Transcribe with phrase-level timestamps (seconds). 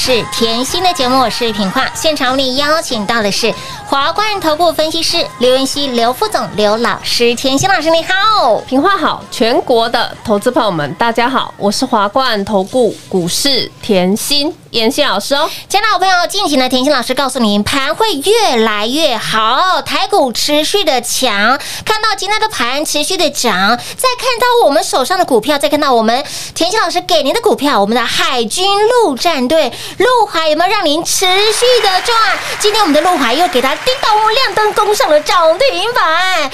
[0.00, 1.90] 是甜心的节目，我是品化。
[1.92, 3.52] 现场为你邀请到的是
[3.84, 7.34] 华冠投顾分析师刘云熙、刘副总、刘老师。
[7.34, 15.48] 甜心老师你好，平话好，全国的投资朋友们，大家好，我是华冠投顾股市甜心妍希老师哦。
[15.68, 26.24] 亲爱的好朋友，近期呢，甜心老师告诉您，盘会越来越好，台股持续的强，看到今天的盘持续的涨，再看到我们手上的股票，再看到我们
[26.54, 32.18] 甜心老师给您的股票，我们的海军陆战队陆海有没有让您持续的赚？
[32.60, 36.50] 今天我们的陆海又给它叮咚亮灯攻上了涨停板。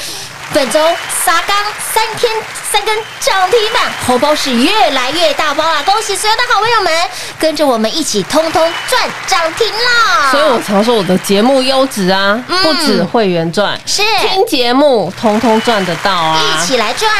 [0.54, 0.78] 本周
[1.24, 1.56] 撒刚
[1.92, 2.32] 三天
[2.70, 5.82] 三根涨停板，红包是越来越大包啊！
[5.84, 6.92] 恭喜所有的好朋友们，
[7.40, 10.30] 跟着我们一起通通赚涨停啦！
[10.30, 16.40] 所以我常说我的节目优质啊，嗯不止会员赚，是听节目通通赚得到啊。
[16.40, 17.10] 一起来赚，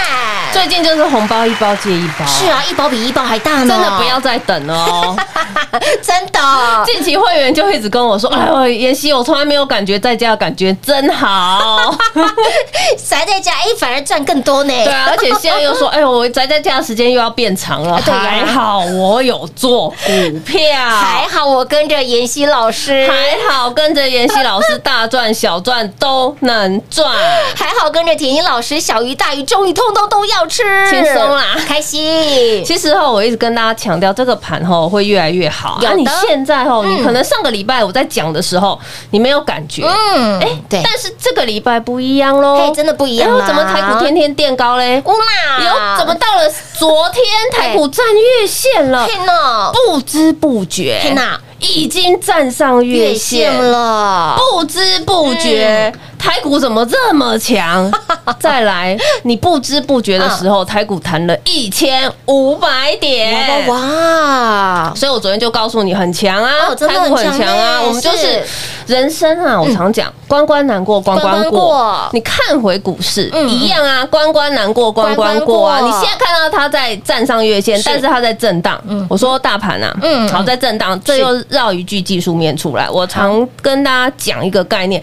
[0.53, 5.17] 最近就是红包一包接一包，是啊，一包比一包还大呢，真的不要再等了哦。
[6.01, 6.41] 真的。
[6.87, 11.97] 近期会员就一直跟我说：“哎呦，妍希，我从来没有感觉在家的感觉真好。
[12.97, 14.73] 三 宅在家，哎，反而赚更多呢。
[14.85, 18.01] 对啊，而且现在又说， 哎呦，我宅在家的时间又要变长了。
[18.05, 27.11] 对呀还好我有做股票，还好我跟着妍希老师，还好跟着妍希老师大赚小赚都能赚。
[27.57, 32.65] 还好跟着甜心老师，小鱼大鱼终于通通都要吃，轻松啦开心。
[32.65, 35.79] 其实哈，我一直跟大家强调，这个盘哈会越来越好。
[35.81, 38.79] 有的啊，你现在哈，嗯你可能上个礼拜我在讲的时候，
[39.11, 45.03] 你没有感觉，嗯，哎，对，但是这个礼拜不一样喽嘿，，真的不一样啊哎怎么台股天天垫高嘞？
[45.05, 49.07] 乌啦，有怎么到了昨天台股站月线了？
[49.07, 53.53] 天哪，不知不觉，天哪，已经站上月越线。
[53.55, 55.93] 了，不知不觉，
[56.25, 57.93] 台股怎么这么强？
[58.41, 63.67] 再来，你不知不觉的时候，台股弹了一千五百点。
[63.69, 67.81] 哇哇，所以我昨天就告诉你很强啊，台股很强啊。
[67.81, 68.43] 欸我们就是是
[68.87, 72.09] 人生啊，我常讲关关难过关关过过。
[72.13, 75.81] 你看回股市嗯一样啊，关关难过关关过啊。
[75.81, 78.81] 你现在看到它在站上月线，是但是它在震荡。
[79.11, 82.89] 我说大盘啊，嗯好在震荡，这是又绕一句技术面出来。
[82.89, 85.03] 我常跟大家讲一个概念，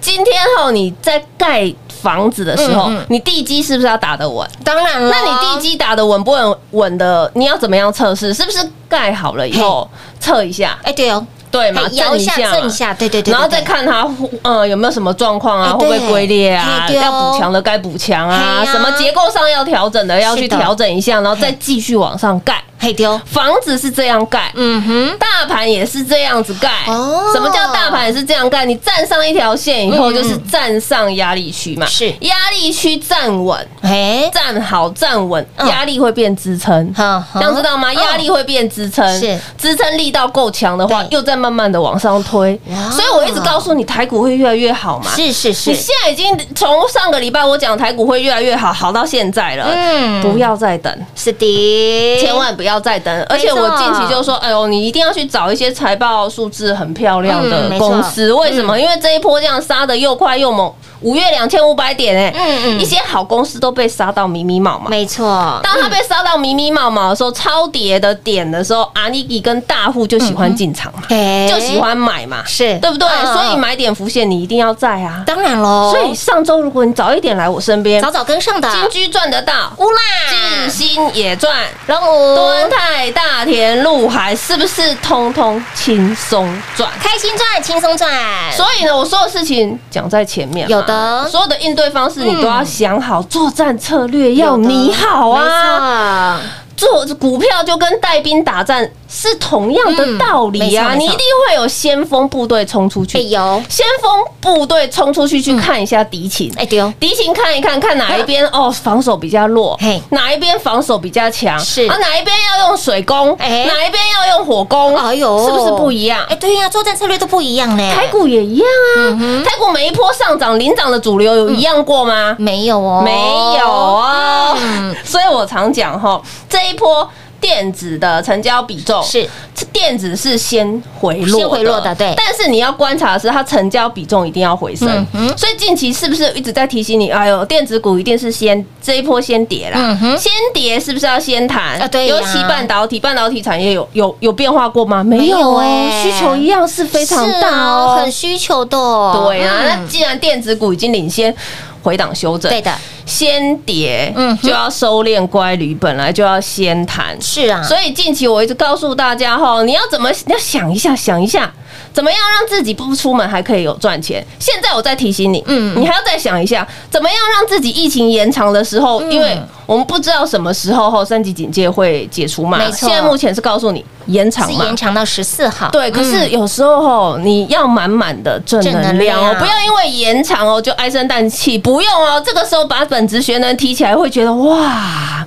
[0.00, 1.72] 今天后你在盖
[2.02, 4.48] 房子的时候嗯嗯，你地基是不是要打得稳？
[4.64, 7.30] 当然了，那你地基打得稳不稳稳的？
[7.34, 8.32] 你要怎么样测试？
[8.34, 8.58] 是不是
[8.88, 9.88] 盖好了以后
[10.20, 10.78] 测一下？
[10.82, 14.06] 哎，对哦，对摇一下震一下，对对对，然后再看它
[14.42, 16.86] 呃有没有什么状况啊，哎会不会龟裂啊？
[16.90, 22.62] 要补强的该补强啊，什么结构上要调整的要去调整一下，然后再继续往上盖。
[22.78, 26.68] 嘿丢，房子是这样盖，嗯哼，大盘也是这样子盖。
[26.86, 28.64] 哦什么叫大盘也是这样盖？
[28.64, 31.86] 你站上一条线以后，嗯就是站上压力区嘛。
[31.86, 36.92] 是压力区站稳，哎，站好站稳，嗯压力会变支撑。
[36.94, 37.90] 好，这样知道吗？
[37.90, 42.58] 嗯压力会变支撑，是支撑力道够强的话，又在慢慢的往上推。
[42.92, 45.10] 所以我一直告诉你，台股会越来越好嘛。
[45.14, 51.06] 是是是你，现在已经从上个礼拜我讲台股会越来越好，好到现在了，嗯不要再等。
[51.14, 58.32] 是的，千万不要再等，而且我近期就说，哎呦，你一定要去找一些财报数字很漂亮嗯的公司。
[58.32, 58.76] 为什么？
[58.76, 62.80] 因为这一波这样杀的又快又猛，五月两千五百点哎，嗯嗯。
[62.80, 64.88] 一些好公司都被杀到迷迷毛毛。
[64.88, 72.78] 没错，当它被杀到迷迷毛毛的时候，超跌的点的时候，阿尼基跟大户就喜欢进场嘛，哎就喜欢买嘛，是。
[72.78, 73.08] 对不对？
[73.32, 75.22] 所以买点浮现你一定要在啊。
[75.26, 81.52] 当然喽，所以上周如果你早一点来我身边，早早跟上的，金居赚得到，乌智啦，新也赚，
[81.86, 86.46] 龙五敦泰、大田、陆海是不是通通轻松
[86.76, 86.88] 赚？
[87.00, 88.10] 开心赚，轻松赚，
[88.52, 91.28] 所以呢，我所有事情讲在前面嘛，有的。
[91.28, 96.40] 所有的应对方式你都要想好，作战策略要拟好啊。
[96.86, 100.98] 没做股票就跟带兵打仗是同样的道理啊，嗯没错没错。
[100.98, 111.86] 你一定会有先锋部队冲出去，哎去，有，先锋部队冲出去去看一下敌情，哎丢，敌情看一看，看哪一边 哦防守比较弱嘿，哪一边防守比较强，是。
[111.88, 113.64] 啊哪一边要用水攻，哎。
[113.66, 115.46] 哪一边要用火攻，哎呦。
[115.46, 116.22] 是不是不一样？
[116.28, 122.36] 哎对呀，作战策略都不一样呢，台股也一样啊，台股每一波上涨领涨的主流有一样过吗？
[122.38, 123.12] 没有哦，没
[123.58, 127.08] 有哦嗯， 所以我常讲哈，这一波
[127.40, 129.28] 电子的成交比重是。
[129.72, 132.12] 电子是先回落，先回落的对。
[132.16, 134.88] 但是你要观察的是，它成交比重一定要回升
[135.36, 137.10] 所以近期是不是一直在提醒你？
[137.10, 139.96] 哎呦，电子股一定是先这一波先跌啦。
[140.18, 141.78] 先跌是不是要先谈？
[141.78, 142.16] 啊对呀。
[142.16, 145.02] 尤其半导体，半导体产业有有有变化过吗？
[145.02, 145.60] 没没有
[146.02, 148.76] 需求一样是非常是大啊哦，很需求的。
[148.76, 149.66] 哦，对啊，嗯。
[149.66, 151.34] 那既然电子股已经领先
[151.82, 152.72] 回档修正，对的，
[153.08, 157.16] 先跌，嗯就要收敛乖离，本来就要先谈。
[157.20, 161.50] 是啊，所以近期我一直告诉大家哈，你要怎么你要想一下，想一下，
[161.92, 164.24] 怎么样让自己不出门还可以有赚钱？
[164.38, 174.76] 现在我再提醒你，嗯嗯，你还要再想一下，怎么样让自己疫情延长的时候，嗯因为我们不知道什么时候后三级警戒会解除嘛，没错现在目前是告诉你延长嘛是延。
[174.76, 182.22] 长到十四号，对，可是嗯有时候吼，你要满满的正正能能量哦量，不要因为延长哦就唉声叹气，不用哦。
[182.24, 185.26] 这个时候把本职学能提起来，会觉得哇，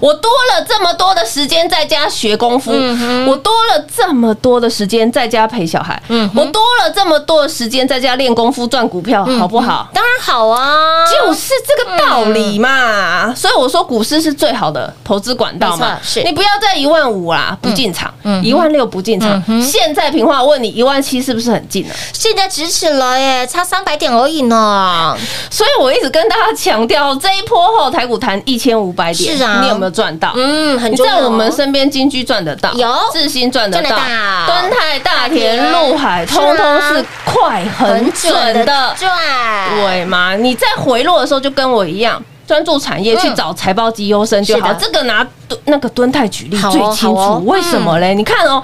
[0.00, 9.88] 我多了这么多的时间在家学功夫，嗯我多了这么多的时间在家陪小孩，嗯我多了这么多的时间在家练功夫赚股票，好不好？
[9.92, 15.98] 当然好啊，就是这个道理嘛，所以我说股市是最好的投资管道嘛。
[16.02, 16.22] 是。
[16.22, 19.42] 你不要在一万五啦不进场嗯，一万六不进场。
[19.60, 21.94] 现在平话问你一万七是不是很近了？
[22.12, 25.16] 现在咫尺了耶，差三百点而已呢，
[25.50, 29.60] 所以我一直跟大家强调，这一波后台股弹一千五百点，是啊。
[29.62, 30.32] 你有没有赚到？
[30.36, 32.88] 嗯，很在我们身边金居赚得到，有。
[33.12, 33.88] 智新赚得到，
[34.46, 38.94] 敦泰、大田、陆海，通通是快很准的。
[38.98, 39.10] 赚，
[39.76, 40.34] 对吗？
[40.36, 42.22] 你在回落的时候就跟我一样。
[42.44, 45.26] 专注产业嗯去找财报绩优生就好，这个拿
[45.66, 47.42] 那个敦泰举例最清楚。
[47.46, 48.14] 为什么嘞？
[48.14, 48.62] 你看哦，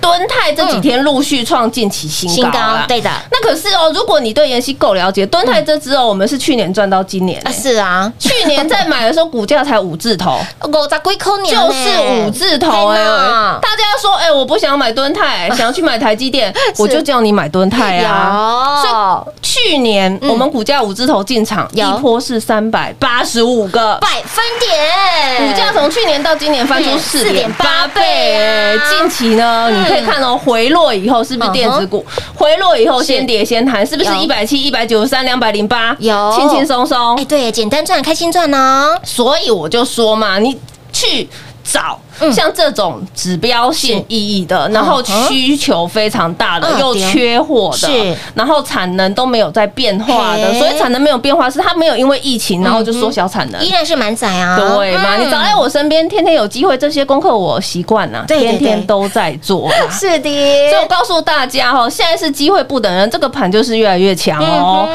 [0.00, 18.82] 敦泰这几天陆续创近期新新高高，对的，那可是哦，如果你对妍希够了解，敦泰这支哦，我们是去年赚到今年是啊，去年在买的时候股价才五字头， 五十几块年就是五字头哎、天哪大家说哎、我不想买敦泰， 想要去买台积电，我就叫你买敦泰啊。
[18.84, 19.32] 有。
[19.42, 23.98] 去年我们股价五字头进场，一波是三百八十五个。
[24.00, 32.04] 百分点，股价从去年到今年翻出嗯四点八倍，近期呢，你可以看哦，回落以后是不是电子股？
[32.34, 36.32] 回落以后先跌先弹，是不是一百七、一百九十三、两百零八，有。
[36.36, 37.16] 轻轻松松。
[37.16, 37.24] 哎，？
[37.24, 40.56] 对，简单赚，开心赚哦，所以我就说嘛，你
[40.92, 41.28] 去
[41.64, 42.32] 找嗯。
[42.32, 53.60] 像这种指标性意义的，然后需求非常大的，又缺货的，然后产能都没有在变化的，所以产能没有变化，是它没有因为疫情然后就缩小产能。
[53.64, 53.70] 依。
[53.70, 55.16] 然是满载啊，对嘛？
[55.16, 55.26] 嗯。
[55.26, 59.70] 你早在我身边，天天有机会，这些功课我习惯了，天天都在做。
[59.90, 60.30] 是的，
[60.70, 64.88] 所以我告诉大家哈，现在是机会不等人，这个盘就是越来越强哦。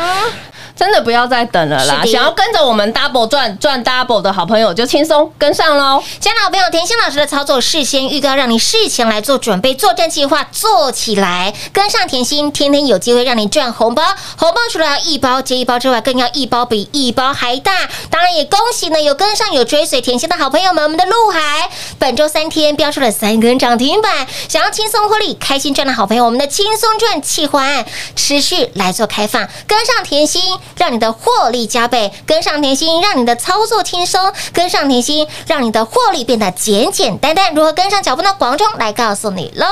[0.75, 2.01] 真的不要再等了啦！
[2.05, 6.03] 想要跟着我们 double 赚赚 double 的好朋友，就轻松跟上喽。
[6.19, 14.03] 家好朋友，甜心老师的操作事先预告，让你事前来做准备，作战计划做起来，跟上甜心，天天有机会让你赚红包。
[14.37, 17.71] 红包除了要一包接一包之外，更要一包比一包还大。
[18.09, 30.41] 当然也恭喜呢，有跟上有追随甜心的好朋友们，我们的陆海本周三天标出了三根涨停板，想要轻松获利、开心赚的好朋友，我们的轻松赚企划案持续来做开放，跟上甜心，
[30.77, 37.53] 让你的获利加倍；跟上甜心，让你的操作轻松；跟上甜心，让你的获利变得简简单单。
[37.53, 38.33] 如何跟上脚步呢？
[38.37, 39.65] 广中来告诉你喽。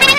[0.00, 0.16] 快快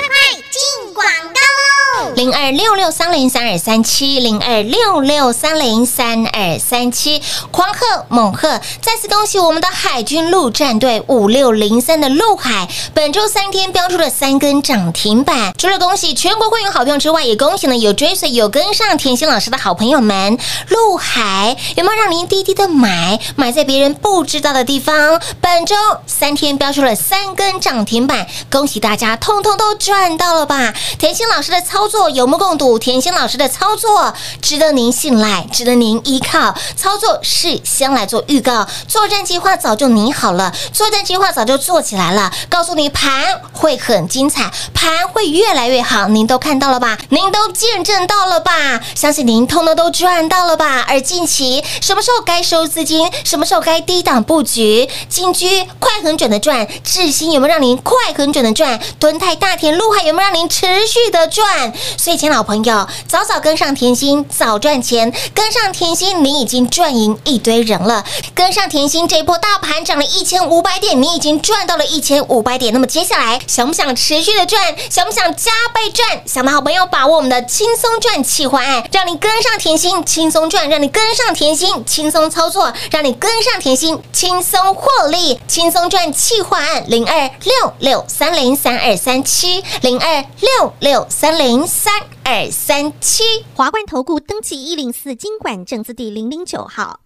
[0.51, 8.60] 进广告喽零二六六三零三二三七，零二六六三零三二三七，狂贺猛贺！
[8.82, 15.53] 再次恭喜我们的海军陆战队五六零三的陆海，本周三天标出了三根涨停板。
[15.58, 20.38] 除了恭喜全国会员好朋友之外，也恭喜呢有追随有跟上甜心老师的好朋友们。
[20.69, 25.22] 陆海有没有让您低低的买，买在别人不知道的地方？
[25.39, 25.75] 本周
[26.07, 30.74] 三天标出了三根涨停板，恭喜大家，通通都赚到了吧？
[30.98, 36.55] 甜心老师的操作有目共睹，甜心老师的操作值得您信赖，值得您依靠。
[36.75, 46.98] 操作是先来做预告，作战计划早就拟好了，作战计划早就做起来了，告诉你盘会很精彩，盘会越来越好，您都看到了吧？
[47.10, 48.81] 您都见证到了吧？
[48.95, 50.86] 相信您通通都赚到了吧？
[50.88, 58.80] 而近期什么时候该收资金，什么时候该低档布局，进居快很准的赚，智新有没有让您快很准的赚？
[59.00, 61.74] 敦泰、大田、陆海有没有让您持续的赚？
[61.98, 68.04] 所以，亲老朋友，早早跟上甜心，早赚钱，跟上甜心，你已经赚赢一堆人了。
[68.34, 72.74] 跟上甜心这一波大盘涨了一千五百点，你已经赚到了一千五百点。
[72.74, 74.76] 那么接下来想不想持续的赚？
[74.90, 76.22] 想不想加倍赚？
[76.26, 93.24] 想的好朋友把握我们的轻松赚企划案，让你跟上甜心轻松赚，让你跟上甜心轻松操作，让你跟上甜心轻松获利，轻松赚气化案零二六六三零三二三七零二六六三零三二三七。
[93.56, 97.00] 华冠投顾登记一零四经管证字第零零九号。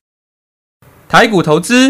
[1.10, 1.90] 台股投资，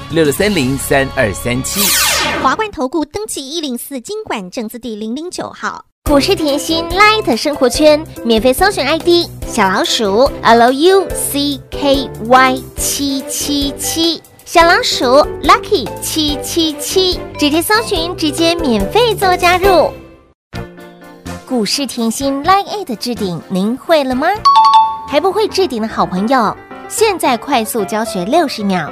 [0.13, 1.79] 六六三零三二三七。
[2.43, 5.85] 华冠投顾登记一零四经管证字第零零九号。
[6.03, 15.05] 股市甜心 Light 生活圈免费搜寻 ID 小老鼠 Lucky 七七七，小老鼠
[15.43, 19.93] Lucky 七七七，直接搜寻，直接免费做加入。
[21.47, 24.27] 股市甜心 Line A 的置顶，您会了吗？
[25.07, 26.53] 还不会置顶的好朋友，
[26.89, 28.91] 现在快速教学六十秒。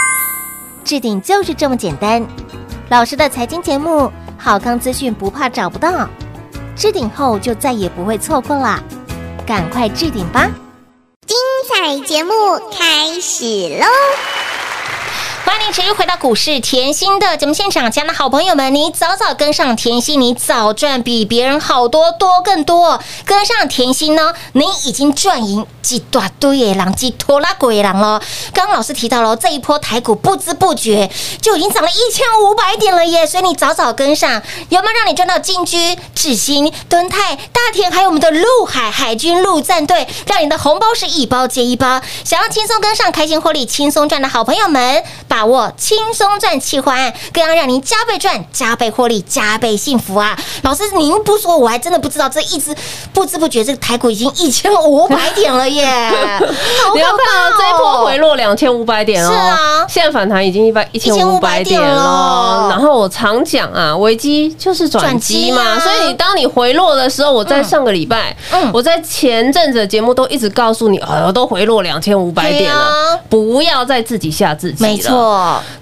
[0.83, 2.25] 置顶就是这么简单。
[2.89, 6.07] 老师的财经节目，好康资讯不怕找不到，
[6.75, 8.81] 置顶后就再也不会错过啦，
[9.45, 10.49] 赶快置顶吧！
[11.25, 11.37] 精
[11.69, 12.33] 彩节目
[12.71, 13.45] 开始
[13.79, 13.85] 喽！
[15.51, 22.97] 欢迎持续回到股市甜心的节目现场，亲爱的好朋友们，你早早跟上甜心，你早赚比别人好多多更多。
[23.25, 28.21] 跟上甜心呢，你已经赚赢几大堆野狼，几拖拉鬼狼了。
[28.53, 42.01] 刚刚老师提到了这一波台股不知不觉就已经涨了一千五百点了耶，所以你早早跟上，有没有让你赚到金居、智新、敦泰、大田，还有我们的陆海海军陆战队，让你的红包是一包接一包。
[42.23, 50.37] 想要轻松跟上，开心获利、轻松赚的好朋友们，把把握轻松赚企划案，更要让您加倍赚、加倍获利、加倍幸福啊！
[50.61, 52.75] 老师，您不说，我还真的不知道，这一直
[53.11, 55.83] 不知不觉，这个台股已经一千五百点了耶！
[56.85, 59.85] 好你要看这一波回落两千五百点哦，是啊。
[59.89, 61.95] 现在反弹已经一百一千五百点点了。
[61.95, 62.67] 了。
[62.69, 65.79] 然后我常讲啊，危机就是转机嘛，啊。
[65.79, 68.69] 所以你当你回落的时候，我在上个礼拜，嗯。
[68.71, 75.30] 我在前阵子的节目都一直告诉你，哎呦，都回落两千五百点了，不要再自己吓自己了，没，错，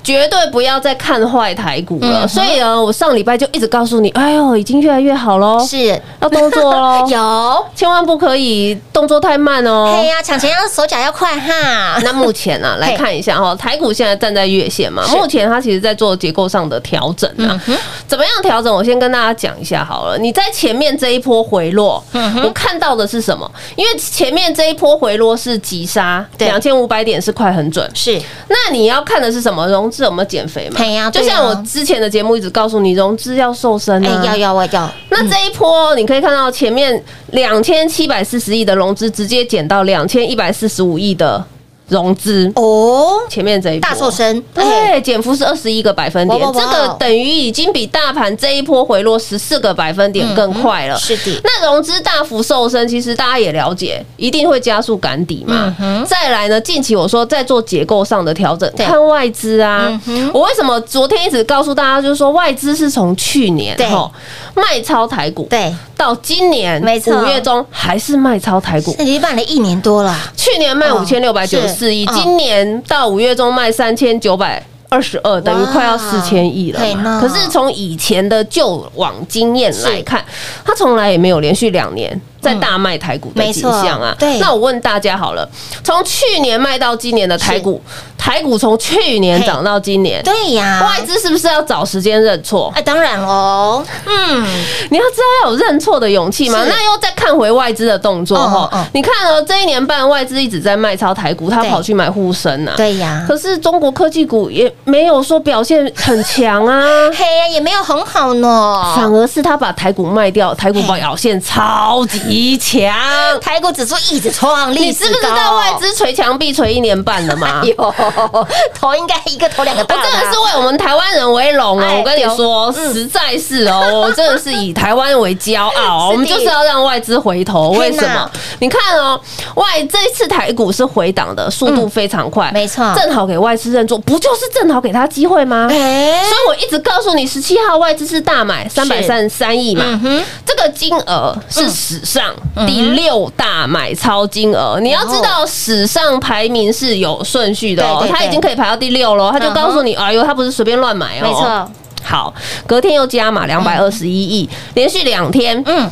[0.03, 2.21] 绝对不要再看坏台股了。
[2.23, 7.65] 嗯所以呢，我上礼拜就一直告诉你，哎呦，已经越来越好喽，是要动作喽， 有。
[7.75, 9.95] 千万不可以动作太慢哦。
[9.97, 11.99] 嘿呀，抢钱要手脚要快哈。
[12.03, 17.59] 那目前呢、啊，来看一下哈，台股现在站在月线嘛，目前它其实在做结构上的调整啊。
[18.07, 18.73] 怎么样调整？
[18.73, 20.17] 我先跟大家讲一下好了。
[20.17, 22.03] 你在前面这一波回落，
[22.43, 23.49] 我看到的是什么？
[23.75, 27.89] 因为前面这一波回落是急杀，对两千五百点是快很准。
[27.93, 29.67] 是那你要看的是什么？
[29.67, 30.77] 融资有没有减肥嘛？
[30.77, 34.21] 对呀啊就像我之前的节目一直告诉你，融资要瘦身啊。
[34.21, 41.43] 哎，要要我要，那这一波你可以看到前面两千七百四十亿的融资直接减到两千一百四十五亿的
[41.89, 42.51] 融资。
[42.55, 43.89] 哦，前面这一波。
[43.89, 46.39] 大瘦身，哎，对，减幅是二十一个百分点。
[46.53, 50.97] 这个等于已经比大盘这一波回落十四个百分点更快了。
[50.97, 55.75] 是的，那融资大幅瘦身，其实大家也了解，一定会加速赶底嘛。
[56.07, 59.99] 再来呢，近期我说在做结构上的调整，看外资啊。
[60.33, 63.87] 我为什么昨天一直告诉大家，就是说外资是从去年对。
[63.89, 64.11] 吼
[64.55, 67.13] 卖超台股，对，到今年没错。
[67.19, 68.95] 五月中还是卖超台股。
[68.97, 74.63] 那已经卖了一年多了，去年卖哦五千六百九十四亿，今年到五月中卖三千九百。
[74.91, 80.25] 二十二等于快要四千亿了嘛，可是从以前的旧往经验来看，
[80.65, 84.15] 它从来也没有连续两年在大卖台股的景象啊。
[84.17, 84.39] 对。
[84.39, 85.47] 那我问大家好了，
[85.83, 87.79] 从去年卖到今年的台股，
[88.19, 92.71] 台股从去年涨到今年，对呀，外资是不是要找时间认错？
[92.75, 94.45] 哎，当然喽，嗯，
[94.91, 96.59] 你要知道要有认错的勇气嘛。
[96.67, 102.73] 那又再看回外资的动作嗯哈嗯，你看哦，这一年半外资一直在卖超台股，他跑去买沪深呐。
[102.75, 106.83] 对呀，可是中国科技股也没有说表现很强啊。
[107.15, 112.79] 嘿呀，也没有很好呢，反而是他把台股卖掉，台股表现超级强。
[113.41, 117.61] 台股指数一直创历你是不知道高外资捶墙壁捶一年半了吗？
[117.65, 117.93] 有
[118.73, 121.97] 头应该一个头两个我大的啊，真的是为我们台湾人为荣哎哦！
[121.99, 126.09] 我跟你说，实在是哦，我真的是以台湾为骄傲哦。
[126.13, 128.29] 我们就是要让外资回头，为什么？
[128.59, 129.19] 你看哦，
[129.55, 135.67] 外这一次台股是回档的速度非常快，嗯没错正好给外资认错，不就是正好给他机会吗？
[135.69, 142.33] 哎所以我一直告诉你，十七号外资是大买三百三十三亿嘛，嗯这个金额是史上
[142.67, 144.79] 第六大买超金额。
[144.81, 148.17] 你要知道，史上排名是有顺序的哦对，对对。
[148.17, 151.71] 它已经可以排到第六了，他就告诉你，哎呦，他不是随便乱买哦，没错。
[152.01, 152.33] 好，
[152.65, 155.89] 隔天又加码两百二十一亿，连续两天嗯，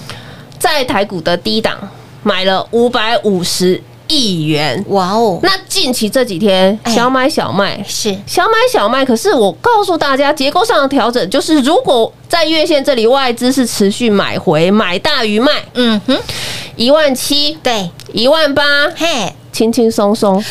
[0.57, 1.77] 在台股的低档
[2.23, 4.83] 买了五百五十亿元。
[4.87, 6.95] 哇哦，那近期这几天哎。
[6.95, 8.17] 小买小卖，是。
[8.25, 16.17] 小买小卖，可是我告诉大家，结构上的调整就是，如果在月线这里外资是持续买回，买大于卖，嗯哼，
[16.77, 18.63] 一万七、对，一万八，
[18.95, 20.43] 嘿，轻轻松松，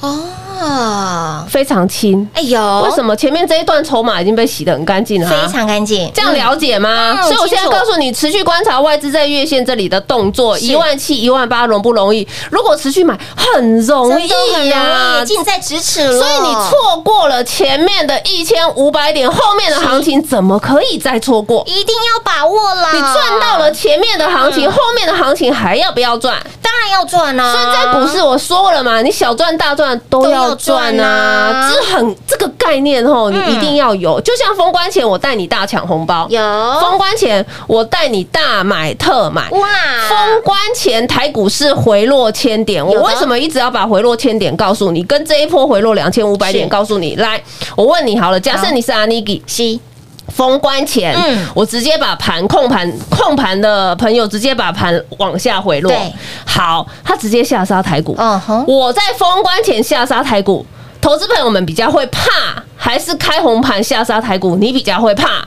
[0.00, 0.20] 哦，
[0.60, 2.28] 哦，非常轻。
[2.34, 5.46] 哎呦，为什么前面这一段筹码已经被洗得很干净了啊？
[5.46, 6.10] 非常干净？
[6.14, 7.16] 这样了解吗？
[7.18, 12.26] 嗯所以我现在告诉你，持续观察外资在月线这里的动作，是一万七、一万八容不容易？
[12.50, 14.28] 如果持续买，很容易
[14.68, 16.18] 呀、容易，近在咫尺了。
[16.18, 21.62] 所以你错过了前面的一千五百点，后面的行情怎么可以再错过？
[21.66, 22.90] 一定要把握啦！
[22.92, 26.36] 你赚到了前面的行情，嗯后面的行情还要不要赚？
[26.60, 27.52] 当然要赚啊！
[27.52, 31.06] 所以在股市我说了嘛，你小赚大赚都要要赚啊。
[31.06, 34.20] 啊，这很这个概念吼，你一定要有。
[34.20, 36.40] 就像封关前我带你大抢红包，有。
[36.80, 39.48] 封关前我带你大买特买。
[39.50, 39.68] 哇，
[40.08, 45.02] 封关前台股市回落千点，我为什么一直要把回落千点告诉你？
[45.04, 47.16] 跟这一波回落两千五百点告诉你。
[47.16, 47.42] 来，
[47.76, 49.80] 我问你好了，假设你是阿尼基，西
[50.28, 56.12] 封关前，嗯我直接把盘控盘控盘的朋友直接把盘往下回落对，
[56.44, 58.14] 好，他直接下杀台股。
[58.18, 60.64] 嗯哼，我在封关前下杀台股，
[61.00, 62.30] 投资朋友们比较会怕，
[62.76, 64.56] 还是开红盘下杀台股？
[64.56, 65.46] 你比较会怕？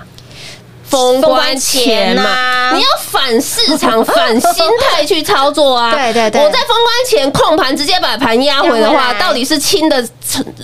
[0.87, 5.91] 封关前嘛，你要反市场、反心态去操作啊！
[5.95, 10.07] 对对对我在封关前控盘，直接把盘压回的话，到底是清的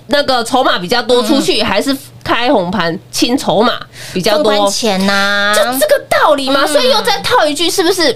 [0.07, 3.73] 那个筹码比较多出去，还是开红盘清筹码
[4.13, 4.51] 比较多？
[4.51, 8.15] 封关前呐，就这个道理嘛，嗯所以又再套一句，是不是？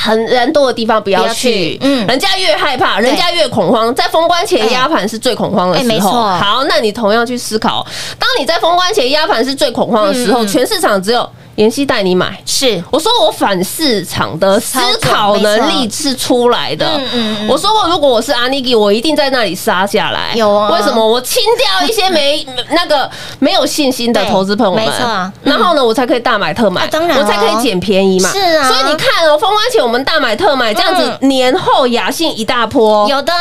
[0.00, 1.34] 很人多的地方不要去。
[1.34, 2.04] 去，嗯。
[2.04, 6.10] 嗯，人家越害怕，人家越恐慌，在封关前压盘是最恐慌的哎时候。
[6.10, 7.84] 好，那你同样去思考，
[8.18, 12.40] 当你在封关前压盘是最恐慌的时候，全市场只有妍希带你买。
[12.46, 17.48] 是我说我反市场的思考能力是出来的嗯嗯嗯。
[17.48, 20.32] 我说过，如果我是阿尼基，我一定在那里杀下来。
[20.34, 21.04] 有啊为什么？
[21.04, 28.30] 我清掉一些没那个 没有信心的投资朋友们，没错嗯然后呢，我才可以大买特买，啊当然哦我才可以捡便宜嘛。
[28.30, 33.32] 是啊所以你看哦，封关前我们大买特买，这样子年后雅信一大波，有的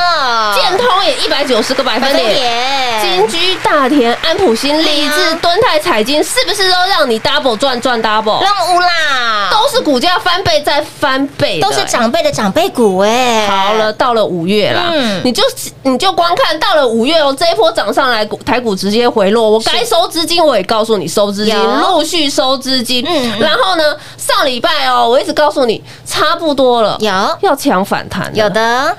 [0.55, 2.33] 建通也一百九十个百分点。
[2.33, 8.41] 点金居、大田、安普新、立哎志、敦泰、彩金，是不是都让你 double 赚赚 double？
[8.41, 13.45] 让乌啦，都是股价翻倍再翻倍，都是长辈的长辈股哎。
[13.47, 15.21] 好了，，到了五月啦，嗯。
[15.25, 15.43] 你就
[15.83, 21.63] 你就光看到了五月哦，这一波涨上来，股台股直接回落，我该收资金，我也告诉你收资金，有。
[21.63, 23.03] 陆续收资金。
[23.07, 23.39] 嗯嗯。
[23.39, 23.83] 然后呢，
[24.17, 27.11] 上礼拜哦，我一直告诉你差不多了，有。
[27.41, 28.95] 要抢反弹，有的，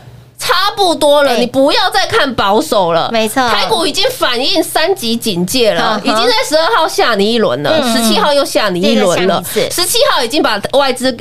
[0.49, 3.11] 差不多了，哎你不要再看保守了。
[3.13, 11.15] 没错台股已经反映三级警戒了已经在十二号吓你一轮了，嗯十七号又吓你一轮了十七号已经把外资。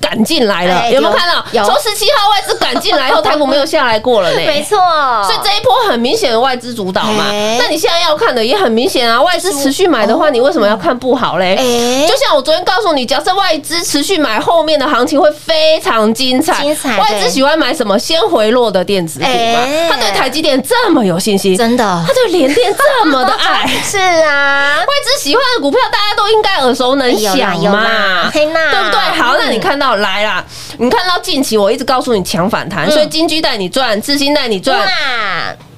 [0.00, 1.44] 赶进来了，哎有没有有看到？
[1.52, 4.36] 有从十七号外资赶进来以后，台股没有下来过了呢。
[4.46, 4.78] 没错，
[5.24, 7.56] 所以这一波很明显的外资主导嘛哎。
[7.58, 11.56] 那你现在要看的也很明显啊，外资持续买的话，你为什么要看不好嘞？
[11.58, 16.60] 哎就像我昨天告诉你，假设外资持续买，后面的行情会非常精彩。
[16.62, 17.98] 精彩外资喜欢买什么？
[17.98, 19.88] 先回落的电子股嘛哎。
[19.90, 23.66] 他对台积电这么有信心，真的他对联电这么的爱。
[23.82, 27.36] 是啊，外资喜欢的股票，大家都应该耳熟能详
[27.70, 28.52] 嘛对不
[28.90, 29.00] 对？
[29.20, 30.44] 好，嗯那你看到来啦，
[30.78, 34.86] 你看到近期我一直告诉你强反弹，所以金居带你赚，智新带你赚，哇，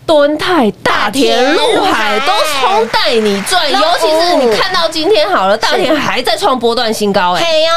[0.07, 7.71] 敦泰、大田、陆海都冲带你赚，尤其是你看到今天好了，大田还在创波段新高，哎，嘿哟，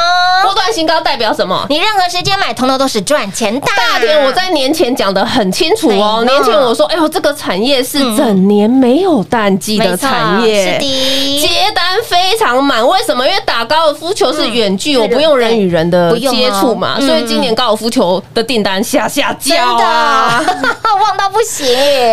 [0.44, 1.66] 波段新高代表什么？
[1.68, 3.66] 你任何时间买，通通都是赚钱的。
[3.76, 6.24] 大田，我在年前讲的很清楚哦。
[6.24, 12.86] 哎年前我说，哎呦，这个产业是整年没有淡季的产业，是的接单非常满。
[12.86, 13.26] 为什么？
[13.26, 20.40] 因为打高尔夫球是远距，嗯我不用人与人的接触嘛，嗯所以今年高尔夫球的订单下下真叫啊。
[20.46, 21.66] 的旺到不行，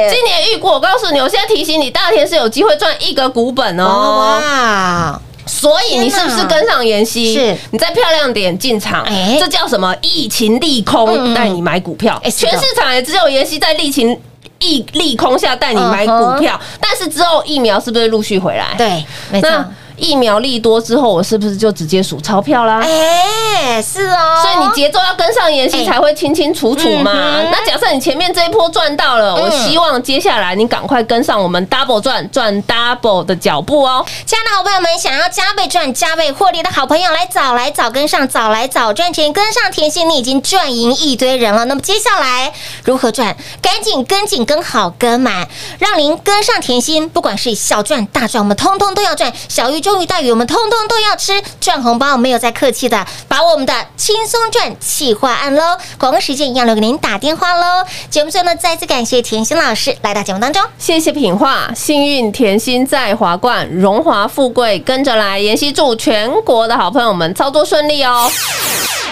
[0.09, 4.39] 今年预估，我告诉你，我现在提醒你，大田是有机会赚一个股本哦。
[4.41, 7.33] 哇，所以你是不是跟上妍希？
[7.33, 9.95] 是你在漂亮点进场，哎这叫什么？
[10.01, 14.19] 疫情利嗯空嗯带你买股票全市场也只有妍希在疫情。
[14.59, 19.49] 疫利空下带你买股票，但是之后疫苗是不是陆续回来？，嗯对，没错。
[19.97, 22.81] 那疫苗利多之后，我是不是就直接数钞票啦？
[22.81, 27.49] 哎，是哦，所以你节奏要跟上妍希，哎才会清清楚楚嘛嗯。
[27.51, 34.05] 那假设你前面这一波赚到了，我希望接下来你赶快跟上我们 double 赚赚 double 的脚步哦。
[34.25, 41.65] 亲爱的好朋友们，想要加倍赚、加倍获利的好朋友，来早来早跟上，早来早赚钱，跟上甜心，你已经赚赢一堆人了。
[41.65, 42.51] 那么接下来
[42.83, 43.35] 如何赚？
[43.61, 45.47] 赶紧跟紧、跟好、跟满，
[45.79, 49.31] 让您跟上甜心，不管是小赚大赚，我们通通都要赚。
[49.47, 51.41] 小鱼、中鱼、大鱼，我们通通都要吃。
[51.61, 55.77] 赚红包没有再客气的，把我们的轻松赚企划案喽。
[55.97, 57.85] 广告时间一样留给您打电话喽。
[58.09, 60.61] 节目最后呢，再次感谢甜心老师来到节目当中。
[60.77, 65.39] 谢谢品画，幸运甜心在华冠，荣华富贵跟着来。
[65.39, 68.29] 妍希祝全国的好朋友们操作顺利哦。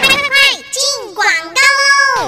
[0.01, 0.09] 快
[0.51, 1.74] 进广告喽！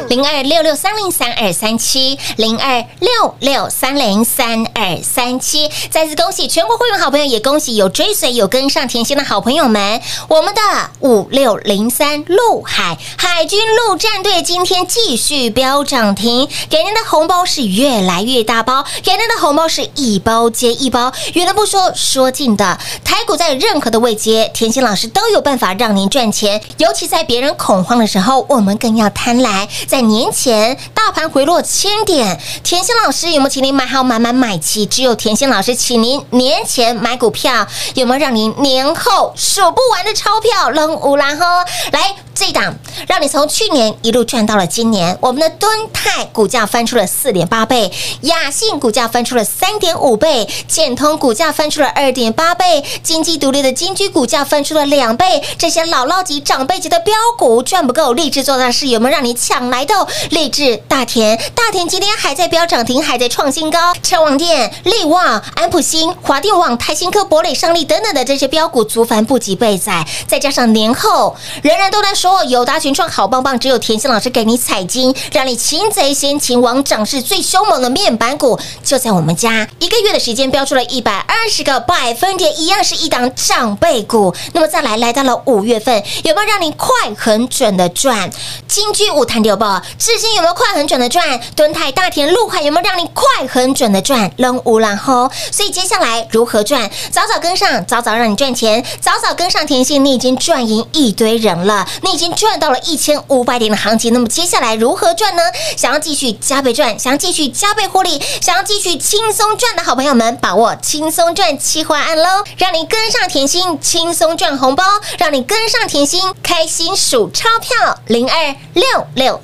[0.09, 5.69] 零二六六三零三二三七，零二六六三零三二三七。
[5.89, 10.01] 再次恭喜全国会员好朋友，也恭喜有追随、有跟上甜心的好朋友们。
[10.27, 10.61] 我们的
[10.99, 21.11] 五六零三陆海海军陆战队今天继续飙涨停，给您的红包是越来越大包，给您的红包是一包接一包。
[21.33, 26.61] 远的不说，说近的，台股在任何的位阶，甜心老师都有办法让您赚钱。
[26.77, 29.67] 尤其在别人恐慌的时候，我们更要贪婪。
[29.87, 34.85] 在年前大盘回落千点，甜心老师有没有请您买好买买买齐？
[34.85, 41.65] 只有甜心老师请您年前买股票，有没有让您年后数不完的钞票扔乌兰呵？
[41.91, 42.15] 来。
[42.39, 42.75] 这一档
[43.07, 55.43] 让你从去年一路赚到了今年，我们的敦泰股价翻出了四点八倍，雅信股价翻出了三点五倍，建通股价翻出了二点八倍，金鸡独立的金居股价翻出了两倍。
[55.57, 60.07] 这些姥姥级、长辈级的标股赚不够，励志做大事有没有让你抢来的？
[60.31, 63.93] 励志大田，大田今天还在飙涨停，还在创新高。
[64.01, 72.43] 车网店、力旺、安普新、华电网、台新科、博磊、上力等等的这些标股，足凡不及备载，再加上年后人人都在说。
[72.45, 79.67] 友达群创好棒棒，只有甜心老师给你彩金，让你擒贼先擒王，涨势最凶猛的面板股就在我们家。
[79.79, 84.33] 一个月的时间标出了一百二十个百分点，一样是一档长辈股。
[84.53, 88.29] 那么再来，来到了五月份，有没有让你快很准的赚？
[88.67, 91.39] 金居五谈六报，至今有没有快很准的赚？
[91.55, 94.31] 敦泰大田陆海有没有让你快很准的赚？
[94.37, 96.89] 扔无然后，所以接下来如何赚？
[97.11, 104.13] 早早跟上，早早让你赚钱，早早跟上甜心，你已经赚赢一堆人了，你已经赚到了一千五百点的行情。
[104.13, 105.41] 那么接下来如何赚呢？
[105.75, 114.83] 想要继续加倍赚，想要继续加倍获利，想要继续轻松赚的好朋友们，把握轻松赚企划案喽，让你跟上甜心，轻松赚红包，
[115.17, 117.97] 让你跟上甜心，开心数钞票。
[118.07, 118.83] 零二六
[119.15, 119.39] 六